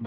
[0.00, 0.06] 欢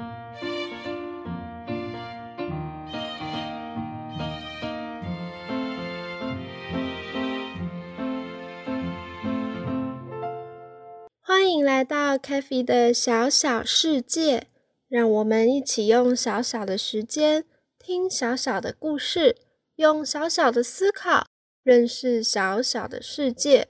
[11.52, 14.48] 迎来到 k a f e 的小小世界，
[14.88, 17.44] 让我们一起用小小的时间
[17.78, 19.36] 听小小的故事，
[19.76, 21.26] 用小小的思考
[21.64, 23.68] 认识小小的世界。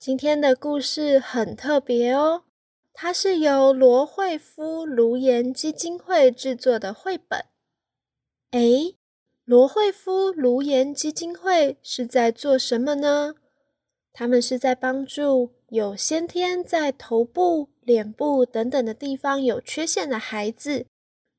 [0.00, 2.42] 今天的故事很特别哦，
[2.98, 7.44] 它是由罗惠夫卢颜基金会制作的绘本。
[8.52, 8.96] 诶，
[9.44, 13.34] 罗惠夫卢颜基金会是在做什么呢？
[14.14, 15.52] 他们是在帮助。
[15.68, 20.86] 有先天在头部、脸部等等的地方有缺陷的孩子，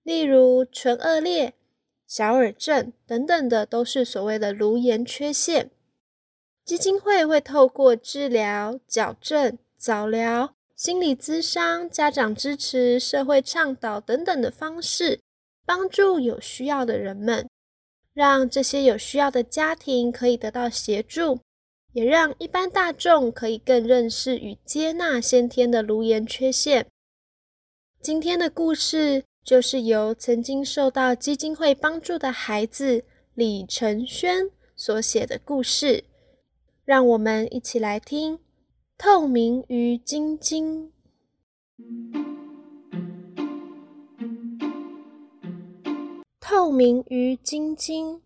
[0.03, 1.55] 例如唇腭裂、
[2.05, 5.71] 小耳症等等的，都是所谓的颅颜缺陷。
[6.63, 15.20] 基金会会透过治疗、矫正、早疗、心理咨商、家长支持、社会倡导等等的方式，
[15.66, 17.50] 帮助有需要的人们，
[18.14, 21.39] 让这些有需要的家庭可以得到协助。
[21.94, 26.86] 也让一般大众可以更认识与接纳先天的颅颜缺陷。
[28.00, 33.03] 今天的故事就是由曾经受到基金会帮助的孩子
[33.34, 36.03] 李承轩所写的故事。
[36.86, 38.38] 让我们一起来听
[39.00, 40.90] 《透明鱼晶晶》。
[46.40, 48.20] 透明鱼晶晶，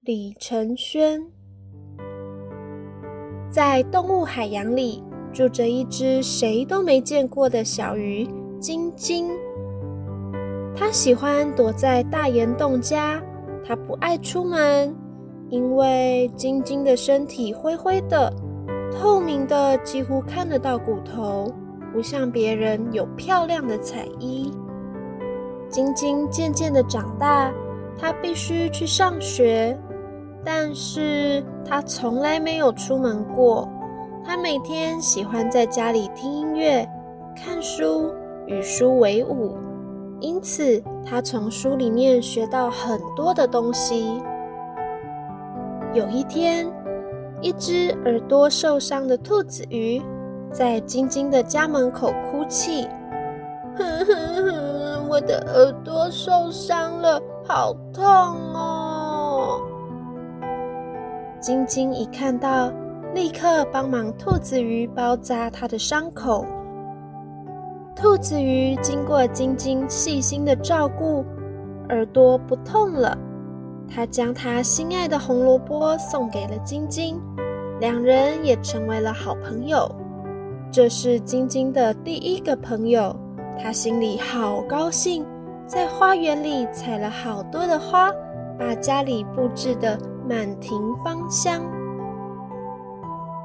[0.00, 1.26] 李承轩。
[3.50, 8.28] 在动物海洋里，住着一只谁都没见过的小鱼——
[8.60, 9.30] 晶晶。
[10.76, 13.18] 它喜欢躲在大岩洞家，
[13.64, 14.94] 它不爱出门，
[15.48, 18.30] 因为晶晶的身体灰灰的、
[19.00, 21.50] 透明的，几乎看得到骨头，
[21.90, 24.52] 不像别人有漂亮的彩衣。
[25.70, 27.50] 晶晶渐渐的长大，
[27.98, 29.74] 她必须去上学。
[30.44, 33.66] 但是他从来没有出门过。
[34.24, 36.86] 他每天喜欢在家里听音乐、
[37.34, 38.12] 看书、
[38.46, 39.56] 与书为伍，
[40.20, 44.22] 因此他从书里面学到很多的东西。
[45.92, 46.66] 有一天，
[47.42, 50.00] 一只耳朵受伤的兔子鱼
[50.52, 52.86] 在晶晶的家门口哭泣
[53.78, 59.60] ：“哼哼哼，我的耳朵受伤了，好痛哦！”
[61.40, 62.70] 晶晶一看到，
[63.14, 66.44] 立刻帮忙兔子鱼包扎它的伤口。
[67.96, 71.24] 兔子鱼经过晶晶细心的照顾，
[71.88, 73.16] 耳朵不痛了。
[73.94, 77.20] 他将他心爱的红萝卜送给了晶晶，
[77.80, 79.90] 两人也成为了好朋友。
[80.70, 83.14] 这是晶晶的第一个朋友，
[83.60, 85.26] 他心里好高兴，
[85.66, 88.10] 在花园里采了好多的花，
[88.58, 89.98] 把家里布置的。
[90.28, 91.60] 满庭芳香。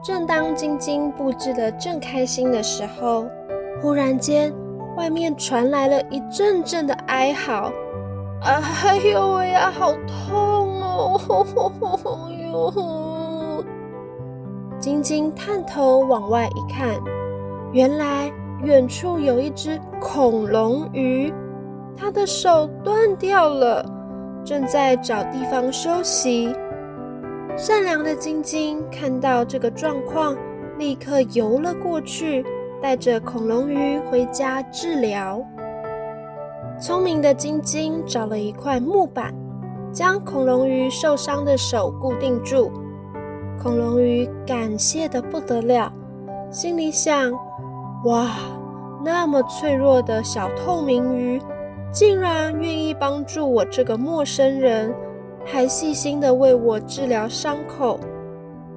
[0.04, 3.26] 正当晶晶布置的正开心的时候，
[3.82, 4.54] 忽然间，
[4.96, 7.72] 外面传来了一阵阵的哀嚎
[8.46, 11.20] ：“哎呦喂呀，好痛哦！”
[12.40, 13.64] 呦！
[14.80, 16.90] 晶晶探头往外一看，
[17.72, 21.34] 原来远处有一只恐龙鱼，
[21.98, 23.84] 它的手断掉了，
[24.46, 26.56] 正在找地方休息。
[27.58, 30.38] 善良的晶晶看到这个状况，
[30.78, 32.46] 立刻游了过去，
[32.80, 35.44] 带着恐龙鱼回家治疗。
[36.80, 39.34] 聪明的晶晶找了一块木板，
[39.94, 42.70] 将恐龙鱼受伤的手固定住。
[43.62, 45.92] 恐龙鱼感谢的不得了，
[46.52, 47.32] 心里想：
[48.04, 48.28] 哇，
[49.04, 51.42] 那么脆弱的小透明鱼，
[51.94, 54.94] 竟然愿意帮助我这个陌生人。
[55.48, 58.00] 还细心的为我治疗伤口，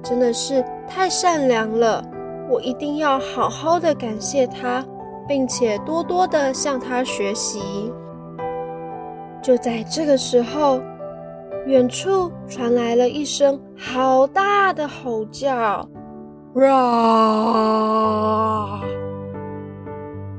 [0.03, 2.03] 真的是太善良了！
[2.47, 4.85] 我一定要好好的感谢他，
[5.29, 7.61] 并且多多的向他学习。
[9.41, 10.81] 就在这个时候，
[11.67, 15.87] 远处传来了一声好大的吼叫，
[16.55, 16.65] 哇！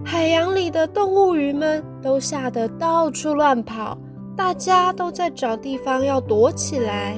[0.04, 3.96] 海洋里的动物鱼们都吓得到处乱跑。
[4.36, 7.14] 大家都在找地方要躲起来。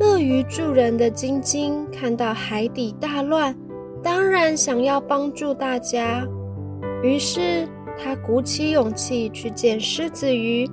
[0.00, 3.56] 乐于助人的晶晶看到海底大乱，
[4.02, 6.26] 当然想要帮助大家。
[7.02, 7.66] 于是
[7.96, 10.68] 他鼓起勇气去见狮子鱼。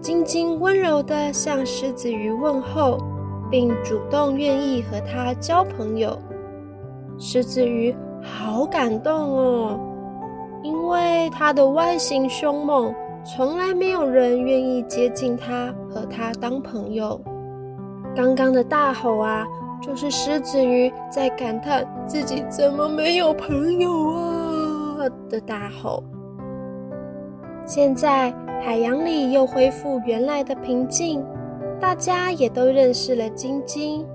[0.00, 2.98] 晶晶温柔地向狮子鱼问候，
[3.50, 6.16] 并主动愿意和他交朋友。
[7.18, 9.80] 狮子鱼好感动哦，
[10.62, 12.94] 因为它的外形凶猛，
[13.24, 17.20] 从来没有人愿意接近它，和它当朋友。
[18.14, 19.44] 刚刚的大吼啊，
[19.82, 24.35] 就是狮子鱼在感叹自己怎么没有朋友啊
[25.28, 26.02] 的大吼。
[27.64, 28.32] 现在
[28.62, 31.24] 海洋里又恢复原来的平静，
[31.80, 34.06] 大家也都认识了晶晶，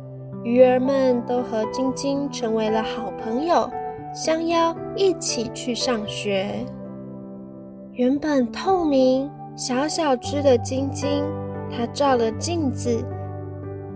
[0.44, 3.70] 鱼儿们都和晶晶成为了好朋友，
[4.14, 6.66] 相邀一起去上学。
[7.94, 11.24] 原本透明小小只的晶晶，
[11.70, 13.04] 它照了镜子，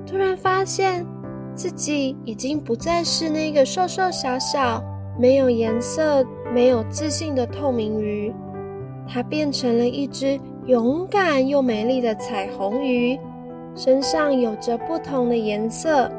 [0.05, 1.05] 突然发现
[1.55, 4.83] 自己已经不再是那个瘦瘦小小、
[5.17, 8.33] 没有颜色、没有自信的透明鱼。
[9.07, 13.19] 它变成了一只勇敢又美丽的彩虹鱼，
[13.75, 16.09] 身上有着不同的颜色。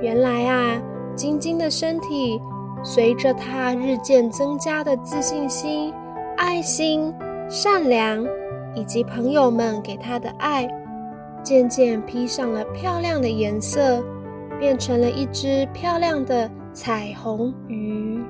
[0.00, 0.80] 原来啊，
[1.14, 2.40] 晶晶的身体
[2.84, 5.92] 随着它日渐增加的自信心、
[6.36, 7.12] 爱心、
[7.48, 8.24] 善良，
[8.74, 10.68] 以及朋友们给它的爱，
[11.42, 14.00] 渐渐披上了漂亮的颜色，
[14.58, 18.24] 变成了一只漂亮的彩虹鱼。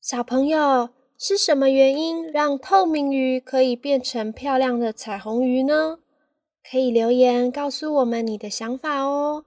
[0.00, 6.00] 小朋友，是什么原因让透明鱼可以变成漂亮的彩虹鱼呢？
[6.68, 9.44] 可以留言告诉我们你的想法哦。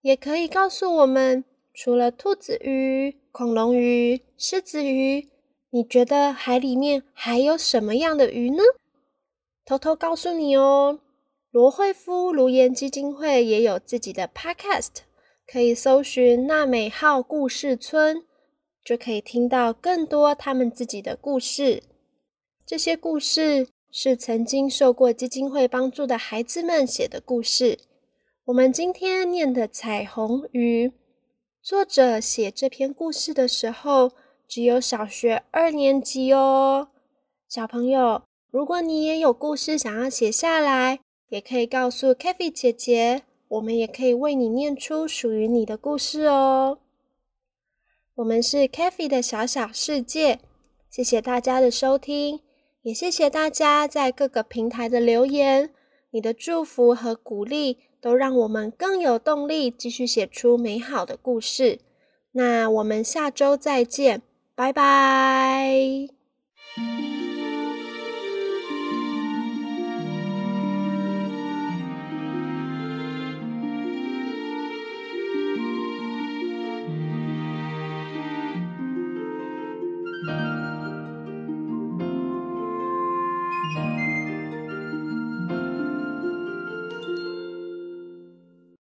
[0.00, 1.44] 也可以告诉我们，
[1.74, 5.28] 除了兔子鱼、恐龙鱼、狮子鱼，
[5.68, 8.62] 你觉得海里面还有什么样的鱼呢？
[9.66, 11.00] 偷偷告诉你哦，
[11.50, 15.00] 罗惠夫卢颜基金会也有自己的 Podcast，
[15.46, 18.24] 可以搜寻“娜美号故事村”。
[18.82, 21.82] 就可以听到更多他们自己的故事。
[22.64, 27.80] 这些故事是曾经受过基金会帮助的孩子们写的故事。
[28.46, 30.88] 我们今天念的《彩虹鱼》，
[31.66, 34.12] 作者写这篇故事的时候
[34.46, 36.90] 只有小学二年级哦。
[37.48, 38.22] 小朋友，
[38.52, 46.78] 如果你也有故事想要写下来，也可以告诉 k a f e 姐姐，我们也可以为你念出属于你的故事哦。
[48.14, 50.38] 我们是 k a f e 的小小世界，
[50.88, 52.42] 谢谢大家的收听，
[52.82, 55.74] 也谢谢大家在各个平台的留言。
[56.12, 61.80] 你的祝福和鼓励都让我们更有动力继续写出美好的故事。
[62.30, 64.22] 那我们下周再见，
[64.54, 66.08] 拜拜。